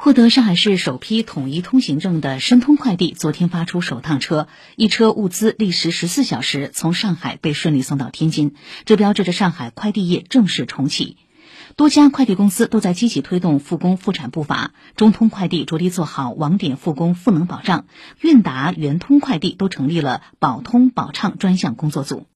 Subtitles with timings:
[0.00, 11.16] 获得上海市首批统一通行证的申通快递昨天发出首趟车，一车物资历时十四小时从上海被顺利送到天津，这标志着上海快递业正式重启。
[11.74, 17.86] 多家快递公司都在积极推动复工复产步伐，中通快递着力做好网点复工赋能保障，
[18.20, 22.24] 韵达、圆通快递都成立了保通保畅专项工作组。